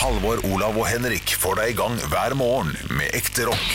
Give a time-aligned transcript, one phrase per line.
[0.00, 3.66] Halvor, Olav og Henrik får deg i gang hver morgen med ekte rock.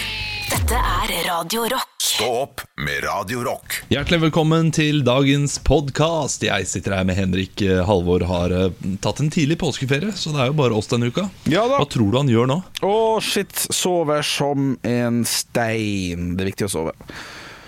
[0.50, 1.92] Dette er Radio Rock.
[2.02, 3.76] Stå opp med Radio Rock.
[3.92, 6.46] Hjertelig velkommen til dagens podkast.
[6.48, 7.62] Jeg sitter her med Henrik.
[7.66, 11.12] Eh, Halvor har eh, tatt en tidlig påskeferie, så det er jo bare oss denne
[11.12, 11.28] uka.
[11.52, 11.82] Ja da.
[11.82, 12.60] Hva tror du han gjør nå?
[12.86, 12.94] Å,
[13.26, 13.66] shit.
[13.76, 16.32] Sover som en stein.
[16.38, 16.96] Det er viktig å sove.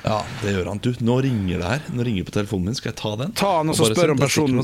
[0.07, 0.79] Ja, det gjør han.
[0.81, 1.89] Du, nå ringer det her.
[1.91, 2.79] Nå ringer det på telefonen min.
[2.79, 3.35] Skal jeg ta den?
[3.37, 4.63] Ta den, og så spør om personen-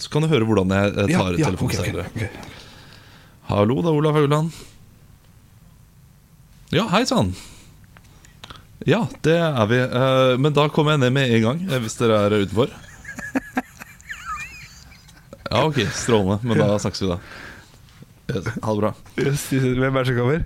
[0.00, 2.56] Så kan du høre hvordan jeg eh, tar telefonen okay, ok, Okay, ok.
[3.50, 4.52] Hallo, det er Olav Haugland.
[6.70, 7.32] Ja, hei sann.
[8.86, 9.80] Ja, det er vi.
[9.82, 12.70] Eh, Men da kommer jeg ned med en gang, eh, hvis dere er utenfor.
[15.50, 15.80] Ja, ok.
[15.98, 16.38] Strålende.
[16.46, 17.18] Men da snakkes vi, da.
[18.62, 18.92] Ha det bra.
[19.18, 20.44] Hvem er det som kommer?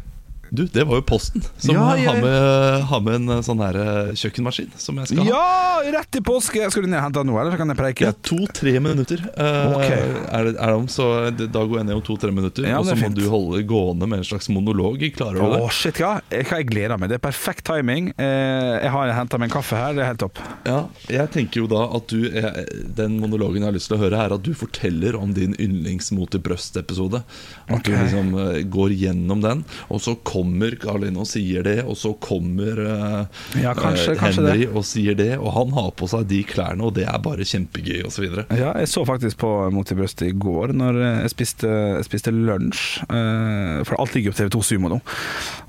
[0.55, 2.13] Du, det var jo Posten som Ja, ja, ja.
[2.13, 5.33] har, med, har med en sånn her eh, kjøkkenmaskin som jeg skal ha.
[5.33, 6.63] Ja, rett i påske!
[6.71, 8.07] Skal du ned og hente den nå, eller så kan jeg preike?
[8.07, 9.85] Ja, to-tre minutter eh, Ok.
[9.91, 12.69] er, det, er det om, så da går jeg ned om to-tre minutter.
[12.71, 15.03] Ja, og så må du holde gående med en slags monolog.
[15.17, 15.61] Klarer du det?
[15.65, 16.13] Åh, shit, hva?
[16.31, 17.11] Jeg, hva jeg gleder meg.
[17.11, 18.13] Det er perfekt timing.
[18.15, 20.39] Eh, Jeg har henta meg en kaffe her, det er helt topp.
[20.69, 20.79] Ja,
[21.11, 22.61] jeg tenker jo da at du eh,
[22.97, 26.13] Den monologen jeg har lyst til å høre, er at du forteller om din yndlings
[26.15, 27.23] Mot i brøst-episode.
[27.67, 27.91] At okay.
[27.91, 30.43] du liksom eh, går gjennom den, og så kommer
[30.81, 33.27] Karoline og sier det, og så kommer uh,
[33.61, 34.69] Ja, kanskje- eh, kanskje Henry det.
[34.77, 38.05] og sier det, og han har på seg de klærne, og det er bare kjempegøy,
[38.09, 38.27] osv.
[38.55, 42.33] Ja, jeg så faktisk på Mot i brøstet i går når jeg spiste, jeg spiste
[42.35, 43.03] lunsj.
[43.09, 45.01] Uh, For alt ligger jo på TV2 Sumo nå.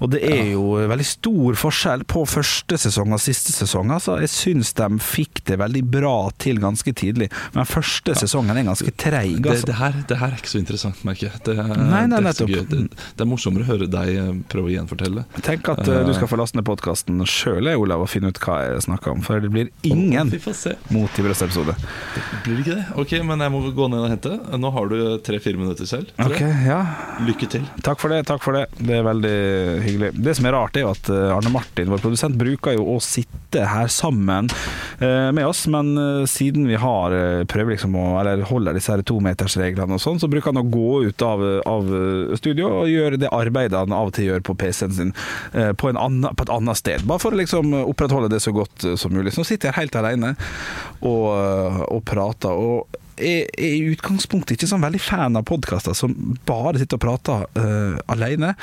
[0.03, 3.91] Og det er jo veldig stor forskjell på første sesong og siste sesong.
[3.95, 7.29] Altså, jeg syns de fikk det veldig bra til ganske tidlig.
[7.55, 9.39] Men første sesongen er ganske treig.
[9.45, 9.65] Altså.
[9.69, 11.41] det, her, det her er ikke så interessant, merker jeg.
[11.45, 12.81] Det, Nei, nei, det, er det,
[13.15, 15.25] det er morsommere å høre deg eh, prøve å gjenfortelle.
[15.45, 18.59] Tenk at uh, du skal få laste ned podkasten sjøl, Olav, og finne ut hva
[18.63, 19.23] jeg snakker om.
[19.25, 20.31] For det blir ingen.
[20.93, 21.75] Mot i brøstet-episode.
[22.45, 22.85] Blir det ikke det?
[23.01, 24.33] Ok, men jeg må gå ned og hente.
[24.61, 26.11] Nå har du tre-fire minutter selv.
[26.21, 26.81] Okay, ja.
[27.25, 27.65] Lykke til.
[27.85, 28.23] Takk for det.
[28.29, 29.35] takk for Det Det er veldig
[29.85, 30.11] hyggelig.
[30.15, 32.99] Det som er rart, er jo at eh, Arne Martin, vår produsent, bruker jo å
[33.03, 34.49] sitte her sammen
[34.99, 35.93] eh, med oss, men
[36.29, 37.13] siden vi har
[37.49, 41.05] prøver liksom å Eller holder disse her tometersreglene og sånn, så bruker han å gå
[41.09, 41.89] ut av, av
[42.39, 45.13] studio og gjøre det arbeidet han av og til gjør på PC-en sin,
[45.53, 47.05] eh, på, en annen, på et annet sted.
[47.09, 49.33] Bare for å liksom opprettholde det så godt eh, som mulig.
[49.33, 50.35] Så nå sitter jeg helt alene
[51.01, 52.53] og, eh, og prater.
[52.53, 56.13] og er i utgangspunktet ikke sånn veldig fan av podkaster som
[56.47, 58.53] bare sitter og prater uh, alene.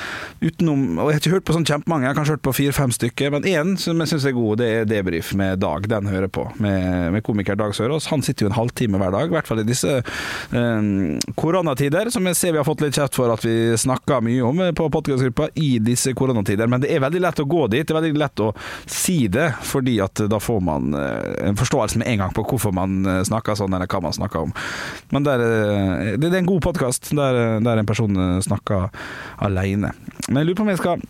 [0.42, 2.94] Utenom, og Jeg har ikke hørt på sånn kjempemange, jeg har kanskje hørt på fire-fem
[2.94, 3.32] stykker.
[3.34, 5.86] Men én som jeg syns er god, det er Debrif med Dag.
[5.90, 8.08] Den hører på, med, med komiker Dag Sørås.
[8.12, 10.88] Han sitter jo en halvtime hver dag, i hvert fall i disse eh,
[11.38, 14.62] koronatider, som jeg ser vi har fått litt kjeft for at vi snakker mye om
[14.66, 16.70] eh, på podkastgruppa i disse koronatider.
[16.70, 18.50] Men det er veldig lett å gå dit, det er veldig lett å
[18.86, 22.74] si det, fordi at da får man uh, en forståelse med en gang på hvorfor
[22.74, 24.41] man snakker sånn, eller hva man snakker om.
[25.12, 28.88] Men det er, eh, det er en god podkast der, der en person eh, snakker
[29.44, 29.92] alene.
[30.28, 31.04] Men jeg lurer på om jeg skal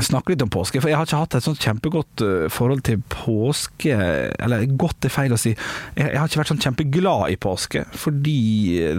[0.00, 3.02] snakke litt om påske, for jeg har ikke hatt et sånt kjempegodt eh, forhold til
[3.12, 5.52] påske Eller godt er feil å si.
[5.98, 8.38] Jeg, har ikke vært sånn kjempeglad i påske, fordi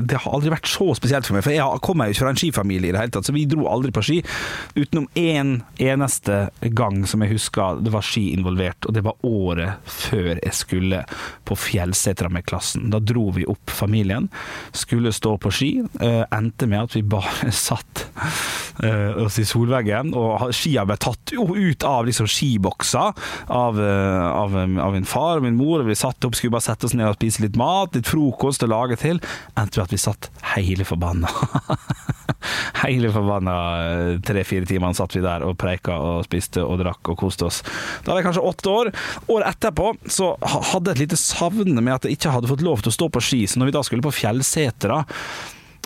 [0.06, 1.46] det har aldri vært så spesielt for meg.
[1.46, 3.66] For jeg kommer jo ikke fra en skifamilie i det hele tatt, så vi dro
[3.72, 4.20] aldri på ski.
[4.78, 6.44] Utenom én eneste
[6.78, 11.02] gang som jeg husker det var ski involvert, og det var året før jeg skulle
[11.48, 12.92] på Fjellsetra med klassen.
[12.94, 14.30] Da dro vi opp familien,
[14.78, 15.72] skulle stå på ski,
[16.06, 18.06] eh, endte med at vi bare satt
[19.24, 23.04] oss i solveggen, og skia ble tatt jo ut av liksom skiboksa
[23.48, 26.66] av, eh, av, av min far og min mor, og vi satt opp, skulle bare
[26.66, 29.22] sette oss ned og spise litt mat, litt frokost og lage til,
[29.60, 31.30] endte med at vi satt hele forbanna.
[32.84, 37.20] hele forbanna eh, tre-fire timene satt vi der og preika og spiste og drakk og
[37.26, 37.62] koste oss.
[38.04, 38.94] Da var jeg kanskje åtte år.
[39.28, 42.84] Året etterpå så hadde jeg et lite savn med at jeg ikke hadde fått lov
[42.84, 45.04] til å stå på ski, så når vi da skulle på Fjellsetra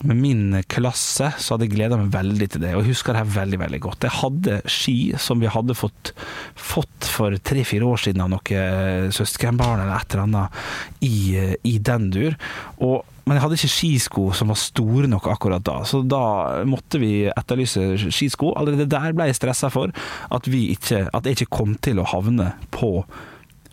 [0.05, 2.75] med min klasse, så hadde jeg gleda meg veldig til det.
[2.75, 4.05] Og jeg husker det her veldig veldig godt.
[4.05, 6.13] Jeg hadde ski som vi hadde fått,
[6.53, 11.17] fått for tre-fire år siden av noen søskenbarn eller et eller annet i,
[11.65, 12.37] i den dur.
[12.77, 17.01] Og men jeg hadde ikke skisko som var store nok akkurat da, så da måtte
[17.01, 18.53] vi etterlyse skisko.
[18.55, 22.07] Allerede der ble jeg stressa for at, vi ikke, at jeg ikke kom til å
[22.07, 23.01] havne på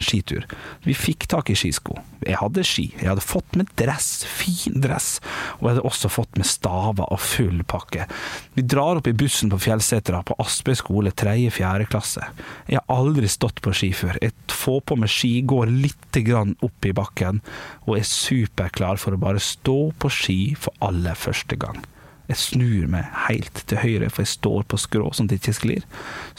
[0.03, 0.47] skitur.
[0.85, 1.97] Vi fikk tak i skisko.
[2.25, 2.87] Jeg hadde ski.
[3.01, 5.19] Jeg hadde fått med dress, fin dress,
[5.59, 8.09] og jeg hadde også fått med staver og full pakke.
[8.57, 12.29] Vi drar opp i bussen på Fjellsetra på Aspøy skole, tredje-fjerde klasse.
[12.71, 14.19] Jeg har aldri stått på ski før.
[14.23, 17.43] Jeg får på meg ski, går litt grann opp i bakken,
[17.87, 21.83] og er superklar for å bare stå på ski for aller første gang.
[22.31, 25.59] Jeg snur meg helt til høyre, for jeg står på skrå sånn at jeg ikke
[25.59, 25.85] sklir.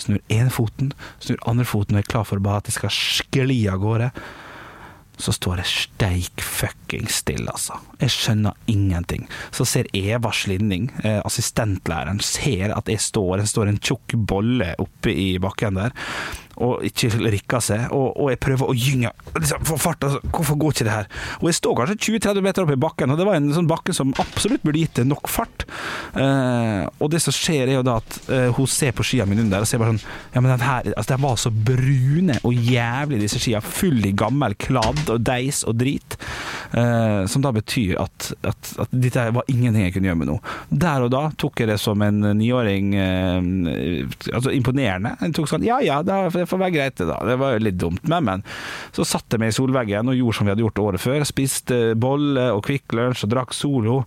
[0.02, 3.62] Snur én foten, snur andre foten og er klar for bare at jeg skal skli
[3.70, 4.12] av gårde.
[5.18, 7.78] så står det steik fucking stille, altså.
[8.02, 9.30] Jeg skjønner ingenting.
[9.56, 14.74] Så ser Eva Slinning, eh, assistentlæreren, ser at jeg står, det står en tjukk bolle
[14.78, 15.96] oppe i bakken der,
[16.64, 20.60] og ikke rikker seg, og, og jeg prøver å gynge liksom, for fart, altså, hvorfor
[20.60, 21.10] går ikke det her?
[21.42, 23.96] Og jeg står kanskje 20-30 meter opp i bakken, og det var en sånn bakke
[23.96, 25.66] som absolutt burde gitt det nok fart.
[26.16, 29.44] Eh, og det som skjer er jo da at eh, hun ser på skia mine
[29.46, 30.04] under og ser bare sånn
[30.36, 33.62] Ja, men den her altså, De var så brune og jævlig, disse skia.
[33.64, 36.18] Full i gammel kladd og deis og drit.
[36.76, 40.56] Eh, som da betyr at, at, at dette var ingenting jeg kunne gjøre med noe.
[40.70, 45.16] Der og da tok jeg det som en niåring Altså imponerende.
[45.22, 47.20] Jeg tok sånn Ja ja, da, det får være greit, det, da.
[47.26, 48.46] Det var jo litt dumt, med, men.
[48.96, 51.28] Så satte jeg meg i solveggen og gjorde som vi hadde gjort året før.
[51.28, 54.02] Spiste bolle og Kvikk Lunsj og drakk Solo.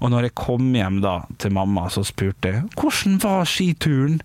[0.00, 4.18] Og når jeg kom hjem da til mamma, så spurte jeg hvordan var skituren?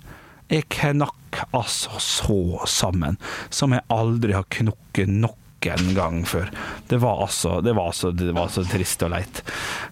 [0.49, 3.19] Jeg knakk altså så sammen
[3.53, 6.49] som jeg aldri har knukket nok en gang før.
[6.87, 9.41] Det var altså, det var så, det var så trist og leit.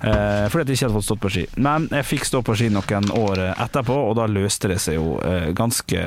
[0.01, 1.45] Eh, fordi at jeg ikke hadde fått stått på ski.
[1.57, 5.17] Men jeg fikk stå på ski noen år etterpå, og da løste det seg jo
[5.25, 6.03] eh, ganske,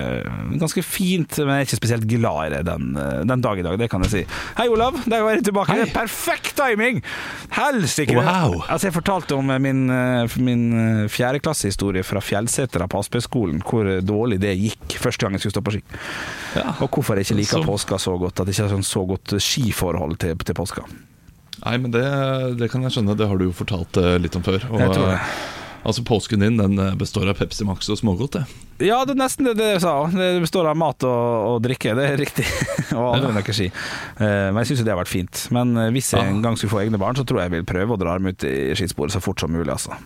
[0.60, 1.38] ganske fint.
[1.42, 3.90] Men jeg er ikke spesielt glad i det den, eh, den dag i dag, det
[3.92, 4.24] kan jeg si.
[4.58, 4.98] Hei, Olav.
[5.10, 5.76] Der var jeg tilbake.
[5.76, 5.88] Hei.
[5.94, 7.02] Perfekt timing!
[7.54, 8.16] Helsike!
[8.16, 8.60] Wow.
[8.68, 14.40] Altså, jeg fortalte om min, eh, min eh, fjerdeklassehistorie fra Fjellsetra på Aspøyskolen, hvor dårlig
[14.42, 15.82] det gikk første gang jeg skulle stå på ski.
[16.56, 16.72] Ja.
[16.82, 18.40] Og hvorfor jeg ikke liker Så- påska så godt.
[18.40, 20.86] At jeg ikke har sånn så godt skiforhold til, til påska.
[21.60, 22.04] Nei, men det,
[22.60, 23.16] det kan jeg skjønne.
[23.20, 24.62] Det har du jo fortalt eh, litt om før.
[24.70, 25.16] Og, Jeg tror det.
[25.18, 28.34] eh, Altså Påsken din den eh, består av Pepsi Max og smågodt.
[28.36, 29.94] det Ja, det er nesten det, det jeg sa.
[30.12, 32.44] Det består av mat og, og drikke, det er riktig.
[32.96, 33.34] og aldri Ja.
[33.38, 33.68] noe ski.
[34.20, 35.46] Men jeg syns det har vært fint.
[35.56, 36.28] Men hvis jeg Ja.
[36.34, 38.28] en gang skulle få egne barn, så tror jeg jeg vil prøve å dra dem
[38.28, 39.96] ut i skisporet så fort som mulig, altså.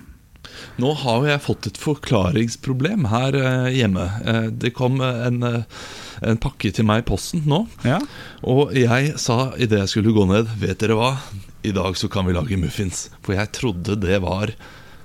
[0.78, 3.34] Nå har jeg fått et forklaringsproblem her
[3.74, 4.06] hjemme.
[4.58, 5.40] Det kom en,
[6.28, 7.64] en pakke til meg i posten nå.
[7.86, 8.00] Ja.
[8.42, 11.12] Og jeg sa idet jeg skulle gå ned Vet dere hva?
[11.64, 13.08] I dag så kan vi lage muffins.
[13.24, 14.54] For jeg trodde det var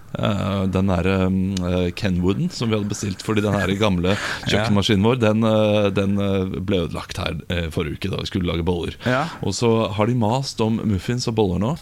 [0.10, 3.22] Uh, den der uh, Kenwooden som vi hadde bestilt.
[3.22, 4.16] Fordi den her gamle
[4.50, 7.38] kjøkkenmaskinen vår Den, uh, den eh, ble ødelagt her
[7.70, 8.98] forrige uke da vi skulle lage boller.
[9.06, 9.28] Ja.
[9.46, 11.76] Og så har de mast om muffins og boller nå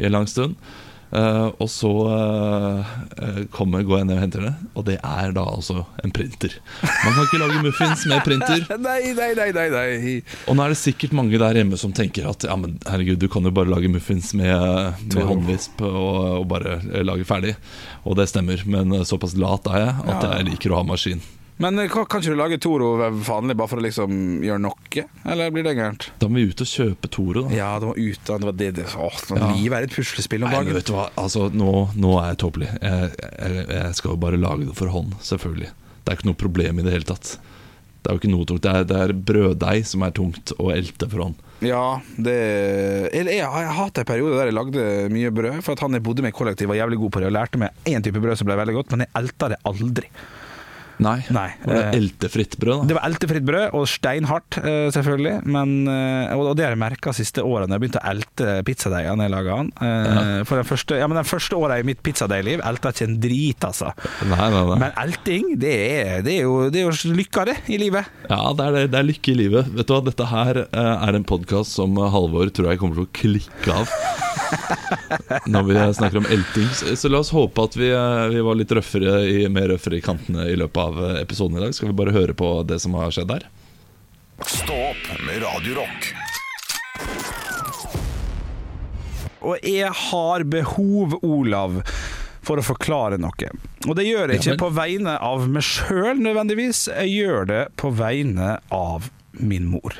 [0.00, 0.56] i en lang stund.
[1.14, 5.44] Eh, og så eh, kommer, går jeg ned og henter det, og det er da
[5.46, 6.56] altså en printer.
[6.82, 8.64] Man kan ikke lage muffins med printer.
[8.84, 10.16] Nei, nei, nei, nei, nei.
[10.50, 13.28] Og nå er det sikkert mange der hjemme som tenker at ja, men herregud, du
[13.30, 17.54] kan jo bare lage muffins med, med håndvisp og, og bare lage ferdig.
[18.04, 21.22] Og det stemmer, men såpass lat er jeg at jeg liker å ha maskin.
[21.62, 25.04] Men eh, kan kan ikke du lage Toro vanlig bare for å liksom gjøre noe,
[25.30, 26.08] eller blir det gærent?
[26.18, 27.54] Da må vi ut og kjøpe Toro, da.
[27.54, 29.52] Ja, det var ute, det var det det å, Ja.
[29.54, 32.70] Livet er et puslespill om Nei, vet du hva, altså nå, nå er jeg tåpelig.
[32.82, 35.70] Jeg, jeg, jeg skal jo bare lage det for hånd, selvfølgelig.
[36.04, 37.36] Det er ikke noe problem i det hele tatt.
[38.04, 38.66] Det er jo ikke noe tungt.
[38.66, 41.38] Det er, det er brøddeig som er tungt å elte for hånd.
[41.64, 41.84] Ja,
[42.20, 44.82] det Jeg, jeg, jeg hatt en periode der jeg lagde
[45.14, 45.62] mye brød.
[45.64, 47.62] For at han jeg bodde med i kollektiv var jævlig god på det og lærte
[47.62, 50.10] meg én type brød som ble veldig godt, men jeg elta det aldri.
[51.02, 51.18] Nei.
[51.34, 52.88] Nei, Var det eh, eltefritt brød, da?
[52.88, 55.34] Det var eltefritt brød, og steinhardt, eh, selvfølgelig.
[55.50, 57.74] Men, eh, og det har jeg merka siste årene.
[57.74, 59.72] Jeg begynte å elte pizzadeigen jeg laga den.
[59.74, 60.24] Ja.
[60.48, 63.66] For den første, ja, men den første åra i mitt pizzadeigliv elta ikke en drit,
[63.66, 63.90] altså.
[64.28, 64.78] Nei, nei, nei.
[64.84, 68.10] Men elting, det er, det er, jo, det er jo lykka, det, i livet.
[68.28, 69.72] Ja, det er, det, er lykke i livet.
[69.74, 73.14] Vet du hva, Dette her er en podkast som Halvor tror jeg kommer til å
[73.16, 73.90] klikke av.
[75.50, 76.68] Når vi snakker om elting.
[76.76, 77.90] Så, så la oss håpe at vi,
[78.34, 81.64] vi var litt røffere i, mer røffere i kantene i løpet av eh, episoden i
[81.64, 81.74] dag.
[81.76, 83.48] Skal vi bare høre på det som har skjedd der?
[84.44, 86.10] Stå opp med Radiorock.
[89.44, 91.82] Og jeg har behov, Olav,
[92.44, 93.50] for å forklare noe.
[93.84, 97.92] Og det gjør jeg ikke på vegne av meg sjøl nødvendigvis, jeg gjør det på
[97.96, 99.96] vegne av min mor.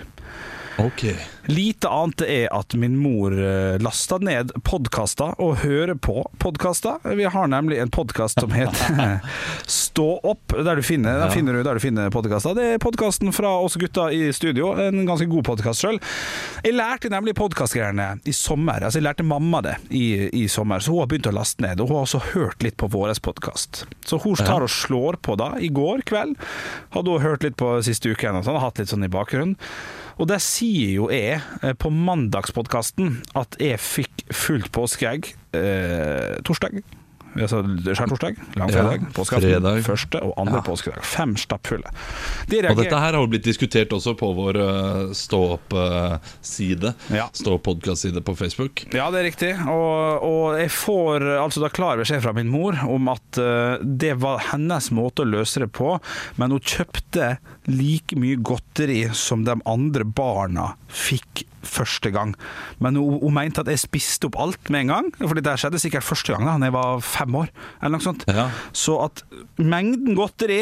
[0.79, 1.05] Ok
[1.47, 7.03] Lite annet er at min mor eh, lasta ned podkaster og hører på podkaster.
[7.19, 9.19] Vi har nemlig en podkast som heter
[9.69, 11.29] Stå opp, der du finner, Ja.
[11.31, 12.57] finner du der du finner podkaster.
[12.57, 15.99] Det er podkasten fra oss gutta i studio, en ganske god podkast sjøl.
[16.65, 18.81] Jeg lærte nemlig podkastgreiene i sommer.
[18.89, 21.83] Altså Jeg lærte mamma det i, i sommer, så hun har begynt å laste ned.
[21.85, 23.85] Og hun har også hørt litt på vår podkast.
[24.09, 26.41] Så hun tar og slår på da i går kveld.
[26.97, 29.59] Hadde hun hørt litt på siste uken og sånn, hatt litt sånn i bakgrunnen.
[30.15, 36.83] Og der sier jo jeg eh, på mandagspodkasten at jeg fikk fullt påskeegg eh, torsdag.
[37.35, 40.63] Altså skjærtorsdag, langfredag, Ja, påskeaften, første og andre Ja.
[40.63, 41.03] påskedag.
[41.05, 41.91] Fem stappfulle.
[42.49, 46.95] De Og dette her har jo blitt diskutert også på vår uh, Stå opp-side.
[47.15, 47.29] Ja.
[47.33, 48.85] Stå opp-podkast-side på Facebook.
[48.95, 49.53] Ja, det er riktig.
[49.67, 54.15] Og, og jeg får altså da klar beskjed fra min mor om at uh, det
[54.23, 55.97] var hennes måte å løse det på,
[56.41, 57.35] men hun kjøpte
[57.71, 62.35] like mye godteri som de andre barna fikk første gang.
[62.85, 65.11] Men hun, hun mente at jeg spiste opp alt med en gang.
[65.23, 67.51] For det skjedde sikkert første gang da jeg var fem år.
[67.81, 68.25] Eller noe sånt.
[68.31, 68.47] Ja.
[68.77, 69.23] Så at
[69.61, 70.61] mengden godteri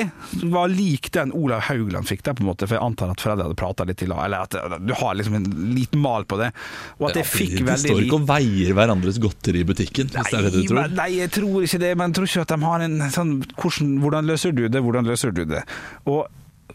[0.52, 2.68] var lik den Olav Haugland fikk der, på en måte.
[2.68, 4.24] For jeg antar at foreldre hadde prata litt i lag.
[4.26, 6.52] Eller at eh, du har liksom en liten mal på det.
[6.98, 10.10] Og at jeg Ja, fikk de, de står ikke og veier hverandres godteri i butikken,
[10.12, 10.80] hvis det er det du Nei, tror.
[10.82, 13.32] men- Nei, jeg tror ikke det, men jeg tror ikke at de har en sånn
[13.56, 15.62] hvordan, Hvordan løser du det, hvordan løser du det?
[16.06, 16.26] Og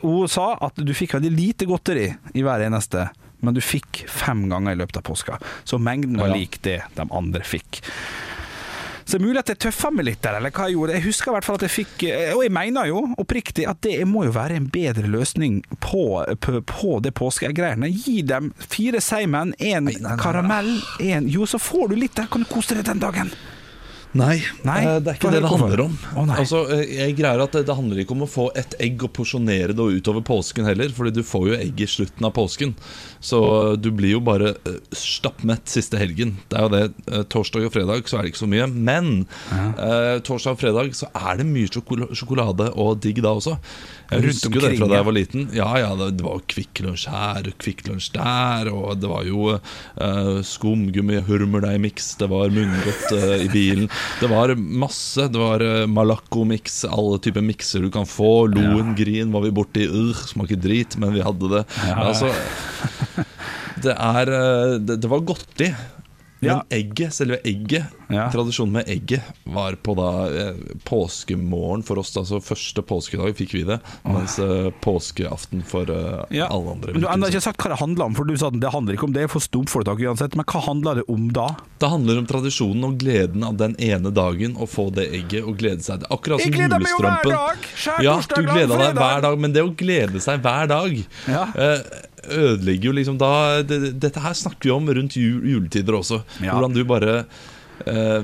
[0.02, 2.08] hun sa at du fikk veldig lite godteri
[2.38, 3.08] i hver eneste,
[3.40, 5.38] men du fikk fem ganger i løpet av påska.
[5.64, 7.82] Så mengden var lik det de andre fikk.
[9.08, 10.96] Så det er mulig at jeg tøffa meg litt der, eller hva jeg gjorde.
[10.98, 13.80] Jeg husker i hvert fall at jeg fikk eh, Og jeg mener jo oppriktig at
[13.86, 16.02] det må jo være en bedre løsning på,
[16.44, 17.88] på, på det påskegreiene.
[17.88, 19.88] Gi dem fire seigmenn, én
[20.20, 23.32] karamell, én Jo, så får du litt der, kan du kose deg den dagen.
[24.16, 25.96] Nei, Nei, eh, det er ikke det det handler om.
[26.16, 29.04] Å, altså, eh, jeg greier at det, det handler ikke om å få et egg
[29.04, 32.74] og porsjonere det utover påsken heller, Fordi du får jo egg i slutten av påsken.
[33.20, 36.38] Så eh, du blir jo bare eh, stappmett siste helgen.
[36.48, 36.84] Det er jo det.
[37.12, 38.70] eh, Torsdag og fredag så er det ikke så mye.
[38.72, 39.12] Men
[39.52, 43.58] eh, torsdag og fredag så er det mye sjokolade og digg da også.
[44.08, 45.48] Jeg Rundt husker jo det fra da jeg var liten.
[45.56, 48.70] Ja, ja, det, var Kvikk Lunsj her og Kvikk Lunsj der.
[48.72, 53.90] Og det var jo uh, skumgummi, hurmeldeigmiks, det var munngodt eh, i bilen.
[54.20, 55.28] Det var masse.
[55.32, 58.48] Det var uh, Malaco-miks, alle typer mikser du kan få.
[58.54, 59.86] Lohengrin var vi borti.
[59.90, 61.64] Uh, smaker drit, men vi hadde det.
[61.94, 62.32] Altså,
[63.84, 65.72] det er eh, Det, det var godteri.
[66.40, 66.64] Men Ja.
[66.70, 68.30] egget, selve egget, Ja.
[68.32, 70.54] tradisjonen med egget, var på da eh,
[70.86, 72.14] påskemorgen for oss.
[72.18, 76.48] Altså første påskedag fikk vi det, mens eh, påskeaften for eh, Ja.
[76.54, 76.94] alle andre.
[76.94, 79.08] Men du har ikke sagt hva det handler om, for du sa det handler ikke
[79.10, 80.36] om det for storforetak uansett.
[80.38, 81.48] Men hva handler det om da?
[81.80, 85.58] Det handler om tradisjonen og gleden av den ene dagen å få det egget og
[85.58, 86.00] glede seg.
[86.06, 87.58] Det Akkurat som Jeg gleder meg jo hver dag!
[87.78, 90.96] Skjær Ja, du gleder deg hver dag, men det å glede seg hver dag
[91.28, 91.44] Ja.
[91.56, 91.82] eh,
[92.26, 96.24] ødelegger jo liksom da det, Dette her snakker vi om rundt jul, juletider også.
[96.42, 96.54] Ja.
[96.56, 97.18] Hvordan du bare
[97.86, 98.24] eh,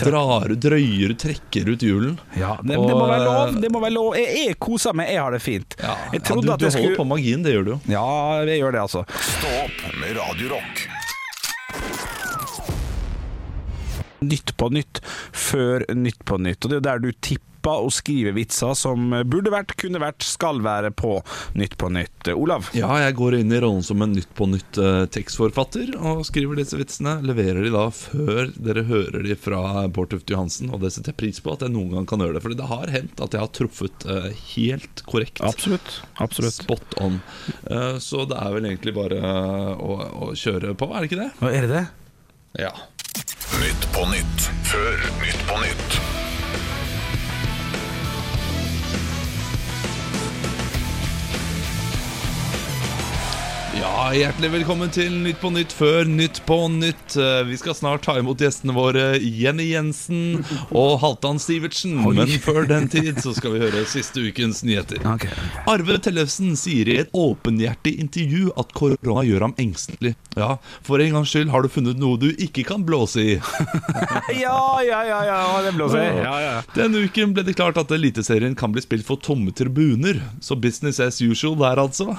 [0.00, 2.18] drar, drøyer, trekker ut julen.
[2.36, 3.42] Ja, det, Og, det må være lov.
[3.48, 4.08] eh, Det må være lov.
[4.18, 5.76] Jeg, jeg koser meg, jeg har det fint.
[5.80, 7.70] Ja, jeg ja, trodde du, at du jeg holder skulle på magien, det gjør du
[7.74, 7.80] jo.
[7.92, 8.06] Ja,
[8.48, 9.04] jeg gjør det, altså.
[9.32, 10.86] Stopp med radiorock.
[14.20, 15.00] Nytt på nytt
[15.32, 16.64] før Nytt på nytt.
[16.64, 20.24] Og det er jo der du tipper og skrive vitser som burde vært, kunne vært,
[20.24, 21.18] skal være på
[21.58, 22.30] Nytt på nytt.
[22.34, 22.70] Olav?
[22.76, 25.04] Ja, jeg går inn i rollen som en Nytt på nytt eh,
[26.00, 27.18] og skriver disse vitsene.
[27.26, 31.20] Leverer de da før dere hører de fra Bård Tufte Johansen, og det setter jeg
[31.22, 32.44] pris på at jeg noen gang kan gjøre det.
[32.44, 35.42] For det har hendt at jeg har truffet eh, helt korrekt.
[35.46, 36.00] Absolutt.
[36.22, 36.58] Absolutt.
[36.60, 37.20] Spot on.
[37.70, 39.20] Eh, så det er vel egentlig bare
[39.76, 41.30] å, å kjøre på, er det ikke det?
[41.50, 41.84] Er det det?
[42.66, 42.74] Ja.
[43.60, 46.29] Nytt på nytt før Nytt på nytt.
[53.80, 57.14] Ja, hjertelig velkommen til Nytt på Nytt før Nytt på Nytt.
[57.16, 60.42] Eh, Vi skal snart ta imot gjestene våre Jenny Jensen
[60.76, 61.94] og Halvdan Sivertsen.
[62.02, 65.00] Men før den tid så skal vi høre siste ukens nyheter.
[65.14, 65.32] Okay.
[65.70, 70.12] Arve Tellefsen sier i et åpenhjertig intervju at korona gjør ham engstelig.
[70.36, 73.38] Ja, for en gangs skyld har du funnet noe du ikke kan blåse i.
[74.40, 76.20] Ja, ja, ja, ja, det blåser jeg.
[76.24, 76.52] Ja, ja.
[76.76, 80.20] Denne uken ble det klart at Eliteserien kan bli spilt for tomme tribuner.
[80.44, 82.14] Så business as usual der, altså.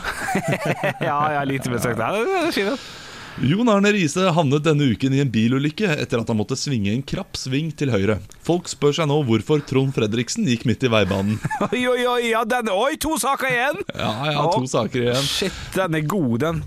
[1.07, 2.19] ja, ja lite besøk der.
[2.25, 2.91] Det er fint.
[3.39, 7.03] Jon Arne Riise havnet denne uken i en bilulykke etter at han måtte svinge en
[7.07, 8.17] krapp sving til høyre.
[8.43, 11.39] Folk spør seg nå hvorfor Trond Fredriksen gikk midt i veibanen.
[11.69, 13.81] Oi, oi, oi, ja, den, oi, to saker igjen!
[13.95, 15.23] Ja, ja, to oh, saker igjen.
[15.25, 16.63] Shit, den er god, den.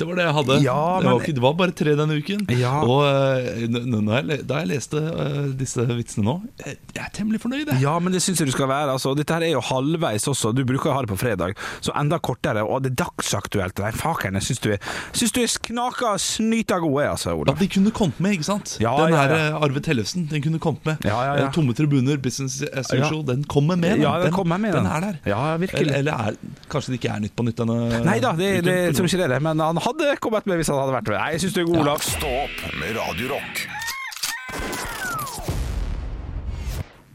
[0.00, 0.58] Det var det jeg hadde.
[0.64, 2.44] Ja, det, var ikke, det var bare tre denne uken.
[2.56, 2.74] Ja.
[2.82, 7.74] Og eh, jeg, da jeg leste eh, disse vitsene nå, jeg, jeg er temmelig fornøyd.
[7.82, 8.94] Ja, men det syns jeg du skal være.
[8.96, 10.54] Altså, dette her er jo halvveis også.
[10.56, 12.64] Du bruker å ha det på fredag, så enda kortere.
[12.64, 13.84] Og det er dagsaktuelt.
[13.84, 14.80] Nei, fakeren, jeg syns du er
[15.16, 18.76] synes du er knaka snyta god, altså, altså, Ja, de kunne kommet med, ikke sant?
[18.82, 21.04] Ja, den her eh, Arve Tellefsen, den kunne kommet med.
[21.04, 21.46] Ja, ja, ja.
[21.48, 24.00] Eh, Tomme tribuner, business as usual, den kommer med.
[24.00, 24.84] Ja, den kommer med, den.
[24.84, 24.92] den.
[24.92, 25.20] er der.
[25.28, 25.40] Ja.
[25.56, 26.38] Eller, eller er,
[26.70, 29.20] kanskje det ikke er Nytt på Nytt denne Nei da, det, det, jeg tror ikke
[29.20, 29.40] det er det.
[29.44, 31.20] Men han hadde kommet med hvis han hadde vært med.
[31.20, 32.06] Nei, jeg syns du er god, Olav.
[32.06, 33.34] Stå opp med Radio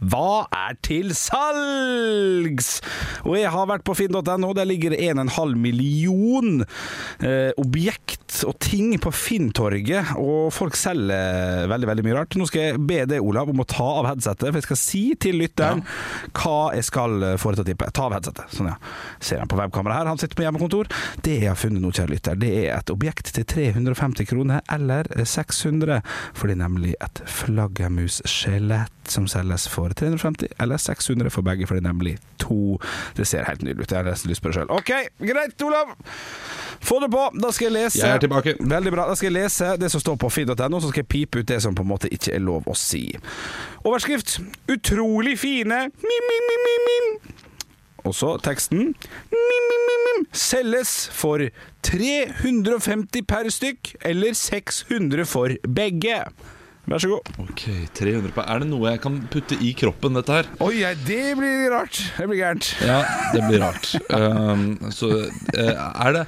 [0.05, 2.79] Hva er til salgs?
[3.25, 4.51] Og jeg har vært på finn.no.
[4.55, 6.61] Der ligger det 1,5 million
[7.23, 10.15] eh, objekt og ting på Finntorget.
[10.19, 12.37] Og folk selger veldig veldig mye rart.
[12.37, 14.49] Nå skal jeg be deg, Olav, om å ta av headsetet.
[14.49, 15.83] For jeg skal si til lytteren
[16.35, 17.89] hva jeg skal foreta tippe.
[17.95, 18.53] Ta av headsetet.
[18.55, 18.77] Sånn, ja.
[19.23, 20.11] Ser han på webkamera her.
[20.11, 20.91] Han sitter på hjemmekontor.
[21.25, 25.09] Det jeg har funnet nå, kjære lytter, det er et objekt til 350 kroner, eller
[25.23, 26.01] 600.
[26.35, 31.77] For det er nemlig et flaggermusskjelett som selges for 350 eller 600 for begge, for
[31.77, 32.77] det er nemlig to.
[33.17, 33.91] Det ser helt nydelig ut.
[33.91, 34.71] Jeg har nesten lyst på det sjøl.
[34.73, 35.95] OK, greit, Olav.
[36.85, 37.23] Få det på.
[37.41, 38.55] Da skal jeg lese Jeg er tilbake.
[38.59, 39.07] Veldig bra.
[39.09, 41.61] Da skal jeg lese det som står på finn.no, så skal jeg pipe ut det
[41.63, 43.07] som på en måte ikke er lov å si.
[43.85, 47.35] Overskrift 'Utrolig fine mim, mim, mim, mim, mim'.
[48.05, 50.25] Og så teksten mim, mim, mim.
[50.31, 51.41] Selges for
[51.85, 56.21] 350 per stykk, eller 600 for begge.
[56.85, 57.29] Vær så god.
[57.41, 57.63] Ok,
[57.97, 60.49] 300 på Er det noe jeg kan putte i kroppen, dette her?
[60.61, 61.97] Oi, det blir rart.
[62.17, 62.69] Det blir gærent.
[62.85, 62.99] Ja,
[63.33, 63.89] det blir rart.
[64.13, 65.09] Um, så
[65.57, 66.23] eh, er det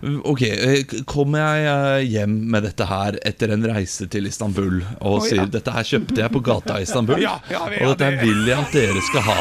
[0.00, 5.18] Ok, eh, kommer jeg eh, hjem med dette her etter en reise til Istanbul og
[5.18, 5.50] oh, sier ja.
[5.58, 8.48] dette her kjøpte jeg på gata i Istanbul, Ja, ja, ja, og dette her vil
[8.48, 9.36] jeg at dere skal ha.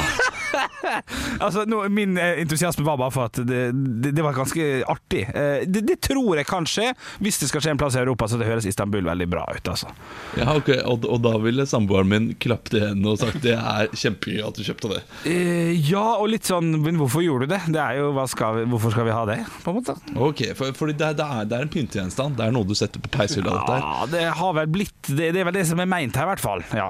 [1.46, 3.60] Altså, no, Min eh, entusiasme var bare for at det,
[4.04, 5.22] det, det var ganske artig.
[5.30, 6.90] Eh, det, det tror jeg kan skje,
[7.24, 9.72] hvis det skal skje en plass i Europa, så det høres Istanbul veldig bra ut.
[9.72, 9.92] altså.
[10.40, 13.92] Ja, ok, Og, og da ville samboeren min klappet i hendene og sagt det er
[13.94, 15.02] kjempegøy at du kjøpte det.
[15.30, 17.62] Eh, ja, og litt sånn Men hvorfor gjorde du det?
[17.76, 19.40] Det er jo, skal vi, Hvorfor skal vi ha det?
[19.64, 19.96] på en måte?
[20.16, 22.38] Ok, for, for det, er- det, er, en pyntegjenstand.
[22.40, 23.56] Det er noe du setter på peishylla.
[23.70, 26.34] Ja, det har vel blitt det, det er vel det som er meint her, i
[26.34, 26.64] hvert fall.
[26.76, 26.90] Ja.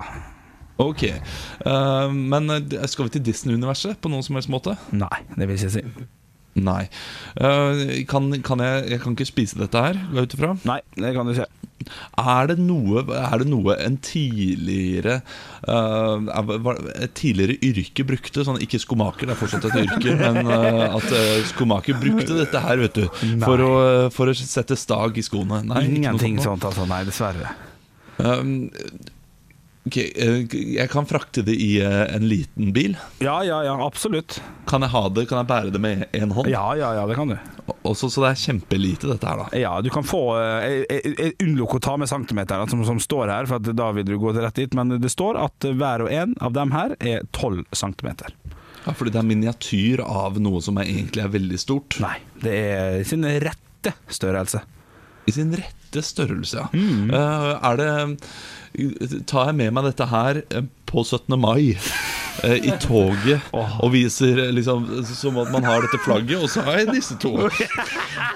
[0.80, 1.04] Ok,
[1.68, 4.78] uh, Men eh, skal vi til Disney-universet på noen som helst måte?
[4.96, 5.84] Nei, det vil jeg si.
[6.60, 6.86] Nei.
[7.40, 10.54] Uh, kan, kan jeg, jeg kan ikke spise dette her, gå ut ifra.
[10.68, 11.50] Nei, det kan du ikke.
[12.20, 15.22] Er det noe, er det noe en tidligere
[15.64, 16.20] uh,
[17.00, 18.44] Et tidligere yrke brukte?
[18.44, 21.16] Sånn, ikke skomaker, det er fortsatt et yrke, men uh, at
[21.54, 23.06] skomaker brukte dette her, vet du.
[23.46, 23.72] For å,
[24.16, 25.64] for å sette stag i skoene.
[25.72, 26.64] Nei, Ingenting sånt.
[26.64, 26.88] sånt, altså.
[26.90, 27.56] Nei, dessverre.
[28.20, 28.70] Um,
[29.90, 32.96] ok, eh, jeg kan frakte det i eh, en liten bil.
[33.24, 34.40] Ja, ja, ja, absolutt.
[34.70, 36.50] Kan jeg ha det, kan jeg bære det med én hånd?
[36.52, 37.38] Ja, ja, ja, det kan du.
[37.88, 39.50] Også, så det er kjempelite, dette her, da.
[39.58, 43.34] Ja, du kan få eh, Jeg, jeg unnlok å ta med centimeterne som, som står
[43.34, 44.78] her, for at da vil du gå rett dit.
[44.78, 48.36] Men det står at hver og en av dem her er 12 centimeter.
[48.86, 52.00] Ja, fordi det er miniatyr av noe som er, egentlig er veldig stort.
[52.04, 54.64] Nei, det er sin rette størrelse.
[55.30, 56.68] I sin rette størrelse, ja.
[56.74, 57.10] Mm.
[57.14, 57.92] Eh, er det
[59.30, 61.34] Tar jeg med meg dette her eh, på 17.
[61.42, 61.72] mai?
[62.46, 63.42] eh, I toget
[63.84, 67.34] og viser liksom som at man har dette flagget, og så har jeg disse to.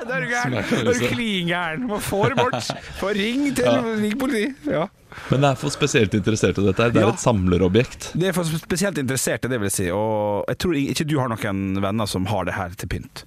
[0.03, 0.55] Da er du gæren!
[0.57, 1.85] Da er du klin gæren.
[1.87, 2.71] Må få det bort.
[2.99, 3.77] Få ring til Ja.
[4.01, 4.49] ring politi.
[4.67, 4.87] Ja.
[5.29, 6.81] Men det er for spesielt interessert dette.
[6.83, 7.13] her Det er Ja.
[7.13, 8.09] et samlerobjekt.
[8.17, 9.87] Det er for spesielt interesserte, det vil jeg si.
[9.95, 13.23] Og jeg tror ikke du har noen venner som har det her til pynt.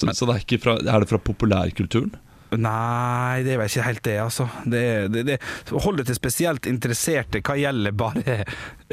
[0.00, 2.16] Så, så det er, ikke fra, er det fra populærkulturen?
[2.56, 4.48] Nei, det er vel ikke helt det, altså.
[4.64, 4.82] Det,
[5.12, 5.38] det, det,
[5.84, 8.38] hold det til spesielt interesserte hva gjelder bare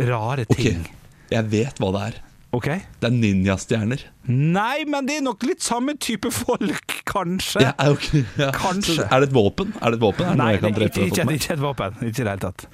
[0.10, 0.84] rare Ok, ting.
[1.32, 2.22] jeg vet hva det er.
[2.56, 2.68] Ok?
[3.02, 4.04] Det er ninjastjerner.
[4.32, 7.64] Nei, men det er nok litt samme type folk, kanskje.
[7.66, 7.96] Ja, er
[8.40, 8.52] ja.
[8.56, 9.04] Kanskje.
[9.10, 9.74] Er det et våpen?
[9.82, 10.28] Er det et våpen?
[10.30, 11.98] Er det Nei, jeg det ikke, ikke, ikke et våpen.
[12.02, 12.68] Ikke i det hele tatt.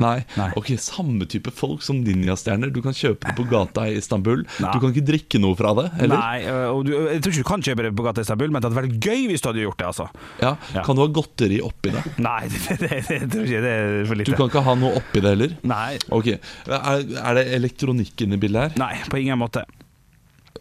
[0.00, 0.22] Nei.
[0.38, 0.48] Nei.
[0.56, 2.70] Ok, Samme type folk som ninjastjerner.
[2.72, 4.44] Du kan kjøpe det på gata i Istanbul.
[4.62, 4.70] Nei.
[4.72, 6.16] Du kan ikke drikke noe fra det, eller?
[6.16, 8.62] Nei, og du, jeg tror ikke du kan kjøpe det på gata i Istanbul, men
[8.64, 10.08] det hadde vært gøy hvis du hadde gjort det, altså.
[10.40, 10.54] Ja.
[10.76, 10.84] Ja.
[10.86, 12.02] Kan du ha godteri oppi det?
[12.24, 14.30] Nei, det, det, det, jeg ikke det er for lite.
[14.32, 15.54] Du kan ikke ha noe oppi det heller?
[15.68, 15.92] Nei.
[16.14, 18.80] Ok, Er, er det elektronikk inni bildet her?
[18.82, 19.64] Nei, på ingen måte.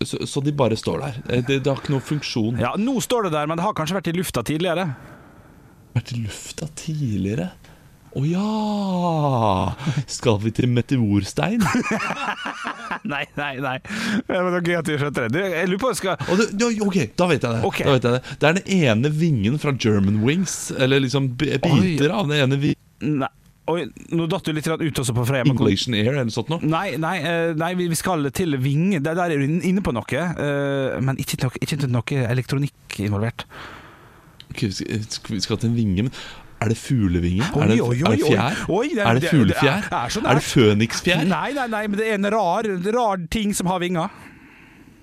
[0.02, 1.18] Så, så de bare står der?
[1.30, 2.60] Eh, Det, det har ikke noen funksjon?
[2.62, 4.88] Ja, Nå står det der, men det har kanskje vært i lufta tidligere.
[5.94, 7.50] Vært i lufta tidligere?
[8.12, 10.02] Å ja!
[10.12, 11.62] Skal vi til meteorstein?
[13.08, 13.78] Nei, nei, nei.
[14.28, 15.44] Men det var gøy at du skjønte det.
[15.56, 17.62] Jeg lurer på skal Oh, det, ok, da vet jeg det.
[17.66, 17.80] Ok.
[17.88, 18.36] da vet jeg det.
[18.42, 20.58] Det er den ene vingen fra German Wings.
[20.76, 23.24] Eller liksom biter biter av den ene vingen.
[23.72, 25.48] Oi, nå datt du litt ut også på Freia.
[25.48, 26.60] Inglation Air eller sånt noe.
[26.68, 29.00] Nei, nei, eh, nei, vi skal til Vinge.
[29.06, 33.48] Der, er du inne på noe, eh, men ikke noe, ikke noe elektronikk involvert.
[34.52, 36.12] Ok, vi skal- skal- vi skal til en vinge, men
[36.62, 37.46] er det fuglevinger?
[37.58, 38.50] Oi, er, det, oi, oi, er det fjær?
[38.62, 39.80] Det er- det fuglefjær?
[39.82, 41.24] det er- er det føniksfjær?
[41.28, 44.10] Nei, nei, nei, men det er en rar, rar ting som har vinger.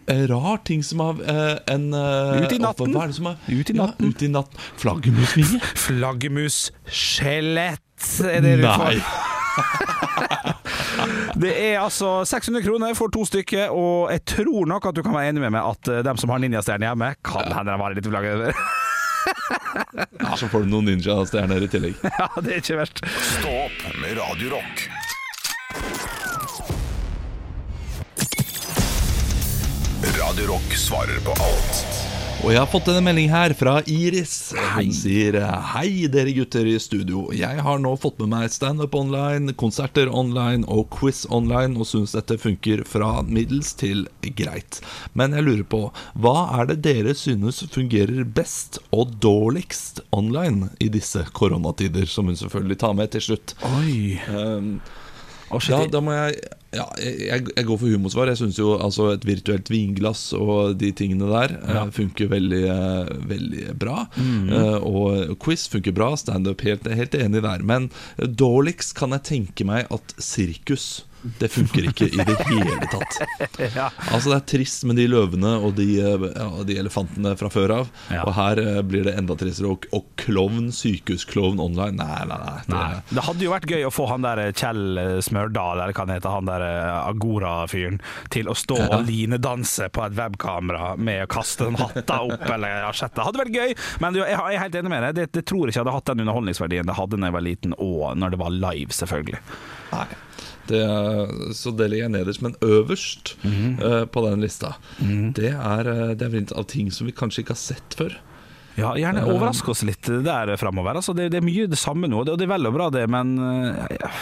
[0.08, 2.92] En Rar ting som har eh, en eh, Ut i natten.
[2.94, 4.04] Hva er det som er, Ut i natten.
[4.06, 4.58] Ja, ut i natten.
[4.80, 5.60] Flaggermusvinge?
[5.84, 7.80] Flaggermusskjelett
[8.24, 9.02] er det du får.
[11.42, 15.14] Det er altså 600 kroner for to stykker, og jeg tror nok at du kan
[15.14, 17.96] være enig med meg at eh, dem som har ninjastjerne hjemme, kan hende de har
[17.98, 18.54] litt flagger.
[20.18, 22.00] Ja, så får du noen ninjastjerner i tillegg.
[22.20, 23.02] ja, det er ikke verst.
[23.38, 24.88] Stå opp med Radio Rock.
[30.18, 31.97] Radio Rock svarer på alt
[32.38, 34.52] Og jeg har fått en melding her fra Iris.
[34.76, 35.40] Hun sier
[35.72, 37.24] Hei, dere gutter i studio.
[37.34, 42.14] Jeg har nå fått med meg standup online, konserter online og quiz online, og syns
[42.14, 44.06] dette funker fra middels til
[44.38, 44.78] greit.
[45.18, 45.82] Men jeg lurer på,
[46.14, 52.38] hva er det dere synes fungerer best og dårligst online i disse koronatider, som hun
[52.38, 53.58] selvfølgelig tar med til slutt?
[53.80, 54.14] Oi.
[54.30, 54.76] Um,
[55.48, 56.38] Å, shit, ja, da må jeg
[56.76, 58.28] Ja, jeg, jeg går for humorsvar.
[58.28, 63.12] Jeg syns jo altså et virtuelt vinglass og de tingene der eh, funker veldig, uh,
[63.30, 64.02] veldig bra.
[64.20, 66.10] Eh, og quiz funker bra.
[66.20, 67.64] Standup helt, helt enig der.
[67.64, 67.88] Men
[68.20, 73.18] dårligst kan jeg tenke meg at sirkus det funker ikke i det hele tatt.
[74.12, 77.74] Altså Det er trist med de løvene og de, eh, ja, de elefantene fra før
[77.80, 77.90] av.
[78.12, 78.22] Ja.
[78.24, 79.72] Og her eh, blir det enda tristere.
[79.74, 82.56] Og, og klovn, sykehusklovn online Nei, nei, nei.
[82.66, 83.00] Det, Nei.
[83.10, 86.36] Det hadde jo vært gøy å få han der Kjell Smørdal, eller hva han heter,
[86.36, 87.98] han der eh, Agora-fyren,
[88.34, 92.86] til å stå og linedanse på et webkamera med å kaste den hatta opp eller
[92.88, 93.24] asjette.
[93.26, 95.18] Hadde vært gøy, men du, jeg er helt enig med deg.
[95.18, 97.76] Det, det tror jeg ikke hadde hatt den underholdningsverdien det hadde da jeg var liten,
[97.82, 99.42] og når det var live, selvfølgelig.
[99.92, 100.06] Nei.
[100.68, 100.84] Det,
[101.56, 102.44] så det ligger jeg nederst.
[102.44, 104.74] Men øverst eh, på den lista,
[105.36, 108.18] det er, eh, det er av ting som vi kanskje ikke har sett før.
[108.78, 111.00] Ja, Gjerne overraske oss litt der framover.
[111.00, 113.04] Altså, det, det er mye det samme nå, og det er vel og bra, det,
[113.10, 114.18] men eh,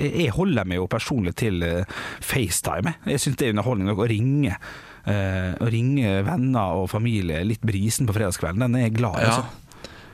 [0.00, 2.96] jeg, holder meg jo personlig til eh, FaceTime.
[3.06, 3.22] jeg.
[3.22, 4.56] Syns det er underholdning nok å ringe.
[5.02, 9.28] Eh, å ringe venner og familie litt brisen på fredagskvelden, den er jeg glad i.
[9.30, 9.61] Ja.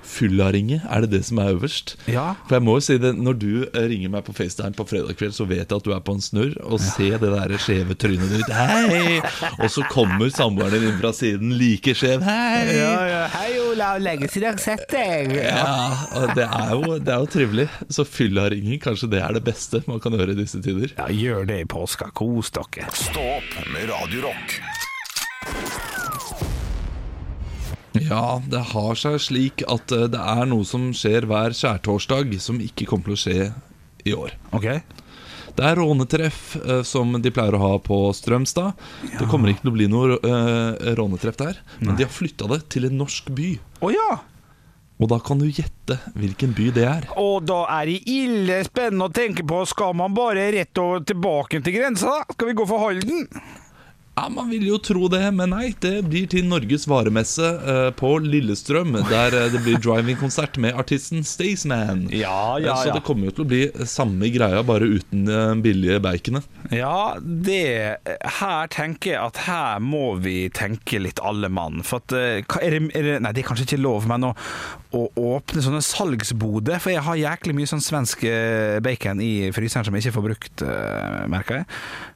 [0.09, 0.19] Altså.
[0.19, 1.97] Fyllaringe, er det det som er øverst?
[2.09, 2.35] Ja.
[2.49, 5.17] For jeg må jo si det, Når du eh, ringer meg på FaceTime på fredag
[5.17, 6.57] kveld, så vet jeg at du er på en snurr.
[6.65, 8.51] Og ser det der skjeve trynet ditt.
[8.53, 9.21] Hei!
[9.59, 12.25] Og så kommer samboeren din inn fra siden like skjev.
[12.25, 12.79] Hei!
[12.79, 13.23] Ja, ja.
[13.35, 14.01] Hei, Olav.
[14.03, 15.35] Lenge siden jeg har sett deg.
[15.39, 17.69] Ja, og det er, jo, det er jo trivelig.
[17.93, 20.95] Så fyllaringing, kanskje det er det beste man kan gjøre i disse tider.
[20.97, 22.11] Ja, gjør det i påska.
[22.17, 22.89] Kos dere.
[22.97, 24.29] Stå opp med Radio
[28.07, 32.63] Ja, det har seg slik at eh, det er noe som skjer hver skjærtorsdag som
[32.63, 33.51] ikke kommer til å skje
[34.09, 34.35] i år.
[34.57, 34.71] Ok?
[35.59, 38.79] Det er rånetreff eh, som de pleier å ha på Strømstad.
[39.19, 42.63] Det kommer ikke til å bli noe eh, rånetreff der, men de har flytta det
[42.75, 43.53] til en norsk by.
[43.83, 44.21] Oh, ja!
[44.99, 47.05] Og da kan du gjette hvilken by det er.
[47.23, 49.61] Og da er det ille spennende å tenke på.
[49.71, 52.21] Skal man bare rett og tilbake til grensa?
[52.35, 53.29] Skal vi gå for Halden?
[54.19, 55.69] Ja, Man vil jo tro det, men nei.
[55.79, 58.97] Det blir til Norges varemesse eh, på Lillestrøm.
[59.07, 62.09] Der eh, det blir driving-konsert med artisten Staysman.
[62.11, 66.01] Ja, Eh, Så det kommer jo til å bli samme greia, bare uten eh, billige
[66.03, 66.49] baconet.
[66.75, 68.01] Ja, det
[68.41, 71.85] Her tenker jeg at her må vi tenke litt alle mann.
[71.87, 74.27] For at eh, hva er det, er det Nei, det er kanskje ikke lov, men
[74.31, 74.35] å,
[74.97, 75.03] å
[75.37, 79.97] åpne sånne salgsboder For jeg har jæklig mye sånn svensk eh, bacon i fryseren som
[79.97, 81.67] jeg ikke får brukt, eh, merker jeg.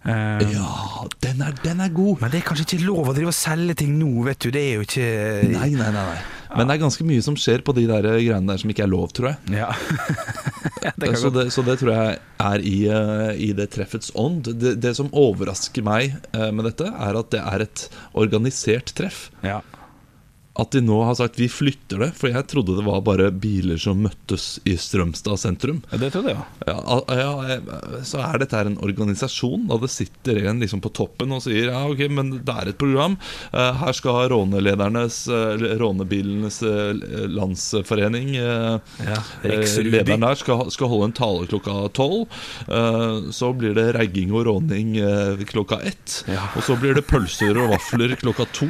[0.09, 2.23] Eh, Ja, den er, den er god.
[2.23, 4.49] Men det er kanskje ikke lov å drive og selge ting nå, vet du.
[4.55, 5.09] Det er jo ikke
[5.53, 6.23] Nei, nei, nei, nei.
[6.53, 8.91] Men det er ganske mye som skjer på de der greiene der som ikke er
[8.93, 9.55] lov, tror jeg.
[9.57, 9.71] Ja.
[11.01, 12.79] det Så det, så det tror jeg er i,
[13.49, 14.51] i det treffets ånd.
[14.61, 17.87] Det, det som overrasker meg med dette, er at det er et
[18.21, 19.31] organisert treff.
[19.45, 19.63] Ja.
[20.61, 23.79] At de nå har sagt vi flytter det, for jeg trodde det var bare biler
[23.81, 25.79] som møttes i Strømstad sentrum.
[25.89, 26.45] Ja, det trodde jeg.
[26.69, 30.93] Ja, ja, eh, så er dette her en organisasjon, da det sitter en liksom på
[30.93, 33.17] toppen og sier ja, ok, men det er et program.
[33.49, 36.61] Eh, her skal råneledernes, eh, rånebilenes
[37.33, 42.29] landsforening Ja, Lederen der skal, skal holde en tale klokka tolv.
[43.33, 44.95] Så blir det ragging og råning
[45.49, 46.23] klokka ett.
[46.57, 48.69] Og så blir det pølser og vafler klokka to.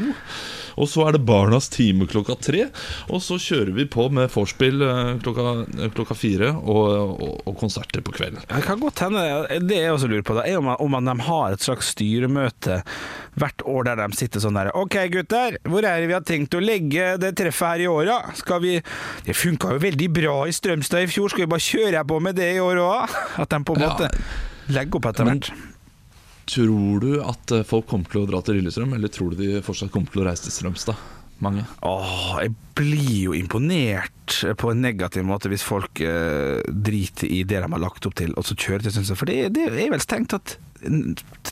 [0.80, 2.66] Og så er det Barnas time klokka tre.
[3.12, 6.82] Og så kjører vi på med vorspiel eh, klokka, klokka fire og,
[7.12, 8.44] og, og konserter på kvelden.
[8.48, 9.24] Det kan godt hende
[9.68, 12.80] Det jeg også lurer på, da, er om, om de har et slags styremøte
[13.40, 16.52] hvert år der de sitter sånn der OK, gutter, hvor er det vi har tenkt
[16.56, 18.18] å legge det treffet her i år, da?
[18.36, 18.74] Skal vi
[19.24, 22.36] Det funka jo veldig bra i Strømstad i fjor, skal vi bare kjøre på med
[22.36, 23.14] det i år òg?
[23.40, 23.92] At de på en Ja.
[23.94, 24.10] måte
[24.72, 25.48] legger opp etter hvert.
[26.50, 29.62] Tror du at eh, folk kommer til å dra til Lillestrøm, eller tror du de
[29.64, 31.10] fortsatt kommer til å reise til Strømstad?
[31.42, 31.64] Mange.
[31.86, 37.64] Åh, jeg blir jo imponert på en negativ måte hvis folk eh, driter i det
[37.64, 39.18] de har lagt opp til, og så kjører til Strømstad.
[39.18, 40.58] For det, det er vel strengt tatt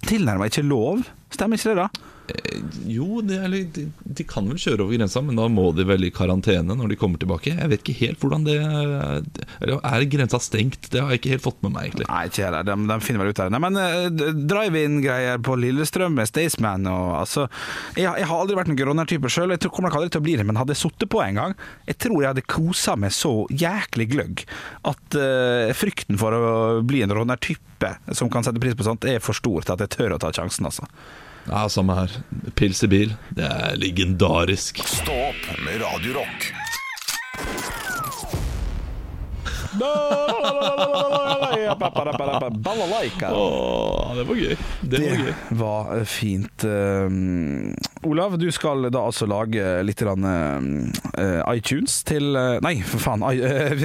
[0.07, 1.05] tilnærmet ikke lov,
[1.37, 1.89] stemmer ikke det da?
[2.31, 2.59] Eh,
[2.91, 3.85] Jo, de, eller, de,
[4.19, 6.99] de kan vel kjøre over grensa, men da må de vel i karantene når de
[6.99, 7.53] kommer tilbake.
[7.57, 10.89] Jeg vet ikke helt hvordan det Eller er grensa stengt?
[10.93, 12.07] Det har jeg ikke helt fått med meg, egentlig.
[12.11, 12.67] Nei, ikke heller.
[12.69, 13.55] De, de finner vel ut av det.
[13.57, 17.47] Nei, men uh, drive-in-greier på Lillestrøm med Staysman og altså
[17.99, 20.27] jeg, jeg har aldri vært noen rånertype sjøl, jeg tror- kommer nok aldri til å
[20.29, 21.53] bli det, men hadde jeg sittet på en gang
[21.89, 24.45] Jeg tror jeg hadde kosa meg så jæklig gløgg
[24.91, 26.47] at uh, frykten for å
[26.87, 27.15] bli en
[27.81, 30.19] rånertype som kan sette pris på sånt, er for stor til at jeg tør å
[30.21, 30.87] ta sjansen, altså.
[31.49, 32.11] Ja, Samme her.
[32.55, 33.15] Pils i bil.
[33.35, 34.83] Det er legendarisk.
[34.87, 36.51] Stå opp med Radio Rock.
[42.51, 43.31] Balalaika.
[43.33, 44.57] Åh, det var gøy.
[44.83, 45.35] Det var gøy.
[45.49, 46.65] Det var eh, fint.
[46.65, 53.03] Uh, Olav, du skal da altså lage litt grann, eh, iTunes til uh, Nei, for
[53.03, 53.25] faen.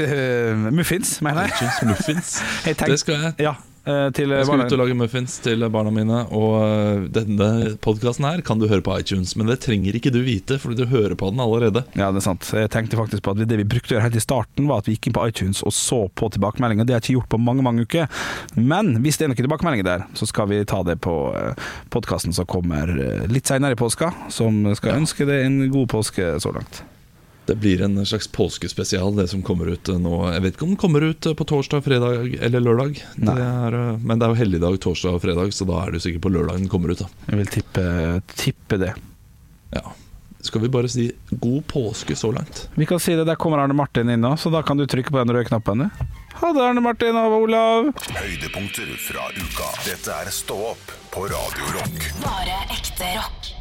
[0.76, 1.56] Muffins, mener jeg.
[1.56, 2.36] ITunes Muffins.
[2.68, 3.34] Jeg tenk- Det skal jeg.
[3.48, 3.56] Ja.
[3.86, 7.50] Eh, til Jeg skal ut og lage muffins til barna mine, og øh, denne
[7.84, 10.90] podkasten her kan du høre på iTunes, men det trenger ikke du vite, fordi du
[10.92, 11.86] hører på den allerede.
[11.98, 12.50] Ja, det er sant.
[12.54, 14.90] Jeg tenkte faktisk på at det vi brukte å gjøre helt i starten, var at
[14.90, 16.88] vi gikk inn på iTunes og så på tilbakemeldinger.
[16.88, 18.10] Det har jeg ikke gjort på mange mange uker.
[18.58, 21.16] Men hvis det er noen tilbakemeldinger der, så skal vi ta det på
[21.94, 24.12] podkasten som kommer eh, litt seinere i påska.
[24.34, 26.84] Som skal ønske deg en god påske så langt.
[27.46, 30.16] Det blir en slags påskespesial, det som kommer ut øh, nå.
[30.34, 33.04] Jeg vet ikke om den kommer ut øh, på torsdag, fredag eller lørdag.
[33.16, 36.02] Det er, øh, men det er jo helligdag torsdag og fredag, så da er det
[36.02, 37.04] jo sikkert på lørdag den kommer ut.
[37.04, 37.86] da Jeg vil tippe,
[38.34, 38.96] tippe det.
[39.76, 39.86] Ja.
[40.46, 41.08] Skal vi bare si
[41.42, 42.68] god påske så langt?
[42.78, 45.14] Vi kan si det, der kommer Arne Martin inn nå, så da kan du trykke
[45.14, 45.86] på den røde knappen.
[45.86, 46.06] du.
[46.42, 47.92] Ha det, Arne Martin og Olav.
[48.18, 49.70] Høydepunkter fra uka.
[49.86, 52.10] Dette er Stå opp på Radio Rock.
[52.26, 53.55] Bare ekte rock.